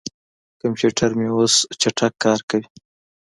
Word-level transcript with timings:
کمپیوټر 0.61 1.09
مې 1.19 1.27
اوس 1.35 1.53
چټک 1.81 2.13
کار 2.23 2.39
کوي. 2.49 2.67